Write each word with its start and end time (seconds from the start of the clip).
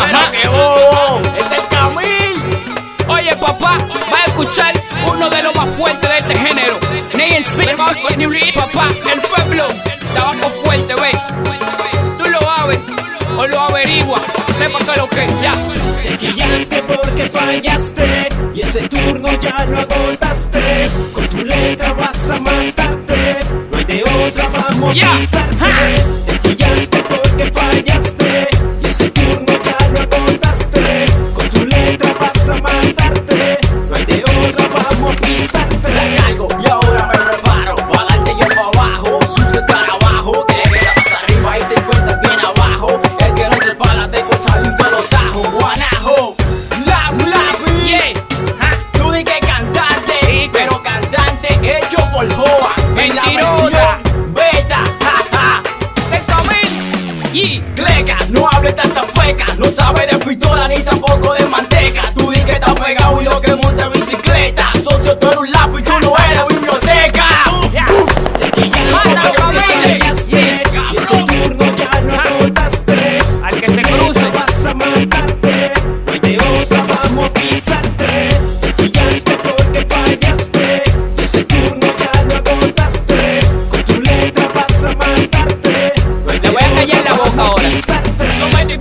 Ajá, 0.00 0.28
Pero 0.30 0.42
que 0.42 0.48
bobo, 0.48 1.22
este 1.38 1.54
es 1.56 1.62
Camil. 1.70 2.42
Oye, 3.08 3.36
papá, 3.36 3.78
va 4.12 4.18
a 4.18 4.24
escuchar 4.26 4.72
uno 5.10 5.28
de 5.30 5.42
los 5.42 5.54
más 5.54 5.68
fuertes 5.76 6.08
de 6.10 6.18
este 6.18 6.34
género. 6.38 6.78
Neil 7.14 7.44
Six, 7.44 7.72
papá, 8.54 8.88
el 9.12 9.20
pueblo. 9.20 9.66
Tabaco 10.14 10.48
fuerte, 10.64 10.94
ve. 10.94 11.10
Tú 12.18 12.30
lo 12.30 12.40
sabes 12.40 12.78
o 13.36 13.46
lo 13.46 13.60
averigua. 13.60 14.20
Sepa 14.58 14.78
que 14.78 14.96
lo 15.00 15.08
que 15.08 15.26
ya. 15.42 15.54
Te 16.02 16.16
quillaste 16.18 16.82
porque 16.82 17.26
fallaste 17.28 18.28
y 18.54 18.60
ese 18.60 18.88
turno 18.88 19.28
ya 19.40 19.64
lo 19.66 19.78
agotaste. 19.80 20.90
Con 21.14 21.26
tu 21.28 21.44
letra 21.44 21.92
vas 21.94 22.30
a 22.30 22.38
matarte, 22.40 23.36
no 23.70 23.78
hay 23.78 23.84
de 23.84 24.02
otra, 24.02 24.48
vamos 24.52 24.94
Ya. 24.94 25.12
a 25.12 25.16
pisarte. 25.16 25.56
Ja. 25.64 26.32
Te 26.32 26.38
quillaste 26.40 26.98
porque 27.08 27.52
fallaste 27.52 28.13
chicleca. 57.44 58.16
No 58.30 58.48
hable 58.48 58.72
tanta 58.72 59.02
feca, 59.04 59.46
no 59.58 59.70
sabe 59.70 60.06
de 60.06 60.18
pistola 60.18 60.66
ni 60.68 60.78
tampoco 60.80 61.34
de 61.34 61.46
manteca. 61.46 62.02
Tú 62.16 62.30
di 62.30 62.40
que 62.40 62.52
estás 62.52 62.74
pegado 62.74 63.20
y 63.20 63.24
lo 63.24 63.40
que 63.40 63.54
monta 63.54 63.88
bicicleta. 63.88 64.72
Socio, 64.82 65.16
tú 65.18 65.26
eres 65.28 65.38
un 65.38 65.50
lápiz, 65.50 65.84
tú 65.84 65.92
no 66.00 66.14
eres 66.30 66.48
biblioteca. 66.48 67.24
Te 68.38 68.46
y 70.90 70.96
ese 70.96 71.16
turno 71.24 71.64
ya 71.76 72.00
no 72.00 72.14
agotaste. 72.14 73.18
Al 73.42 73.60
que 73.60 73.66
se 73.66 74.30
vas 74.30 74.66
a 74.66 74.74
matarte, 74.74 75.72
hoy 76.10 76.18
de 76.18 76.38
vamos 76.88 77.26
a 77.26 77.34
pisarte. 77.34 78.28
Te 78.60 78.72
quillaste 78.72 79.36
porque 79.42 79.86
fallaste, 79.86 80.82
y 81.18 81.22
ese 81.22 81.44
turno 81.44 81.83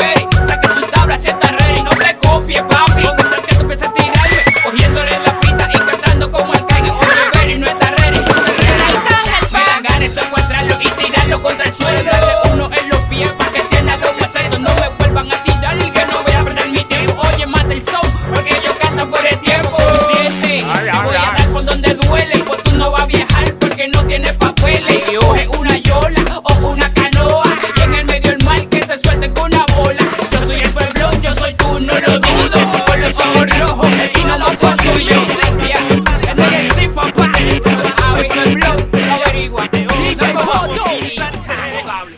espere. 0.00 0.28
Saque 0.46 0.68
su 0.74 0.80
tabla, 0.82 1.18
sienta 1.18 1.48
ready, 1.48 1.82
no 1.82 1.90
le 1.90 2.16
copie, 2.16 2.62
papi. 2.62 3.02
Donde 3.02 3.22
sea 3.24 3.42
que 3.42 3.54
tú 3.56 3.66
pienses 3.66 3.94
tirarme, 3.94 4.44
cogiéndole 4.62 5.18
la 5.18 5.40
pita 5.40 5.68
y 5.72 5.78
cantando 5.78 6.32
como 6.32 6.52
el 6.54 6.66
caño. 6.66 6.98
Oye, 6.98 7.30
Berry, 7.34 7.58
no 7.58 7.66
está 7.66 7.90
ready. 7.90 8.20
Me 9.52 9.64
dan 9.64 9.82
ganas 9.82 10.14
de 10.14 10.20
encontrarlo 10.20 10.76
y 10.80 10.88
tirarlo 10.90 11.42
contra 11.42 11.64
el 11.66 11.74
suelo. 11.74 12.10
Darle 12.10 12.34
uno 12.52 12.70
en 12.72 12.88
los 12.88 13.00
pies 13.02 13.28
para 13.30 13.52
que 13.52 13.60
tienda 13.62 13.96
los 13.96 14.12
huesitos. 14.20 14.60
No 14.60 14.74
me 14.74 14.88
vuelvan 14.98 15.32
a 15.32 15.42
tirar 15.42 15.76
y 15.76 15.90
que 15.90 16.06
no 16.06 16.22
voy 16.22 16.32
a 16.32 16.44
perder 16.44 16.68
mi 16.68 16.84
tiempo. 16.84 17.22
Oye, 17.34 17.46
mata 17.46 17.72
el 17.72 17.84
show, 17.84 18.02
porque 18.32 18.60
yo 18.64 18.76
canto 18.78 19.08
por 19.10 19.26
el 19.26 19.38
tiempo. 19.40 19.76
Siente, 20.12 20.64
te 20.90 20.98
voy 21.04 21.16
a 21.16 21.32
dar 21.36 21.50
con 21.52 21.66
donde 21.66 21.94
duele. 21.94 22.39
bola. 29.82 30.02
Yo 30.32 30.38
soy 30.46 30.60
el 30.60 30.70
pueblo, 30.70 31.10
yo 31.22 31.34
soy 31.34 31.54
tú, 31.54 31.80
no 31.80 32.00
lo 32.00 32.18
digo. 32.18 32.29